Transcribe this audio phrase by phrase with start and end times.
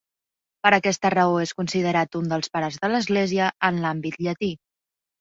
[0.67, 4.55] Per aquesta raó és considerat un dels Pares de l'Església, en l'àmbit llatí.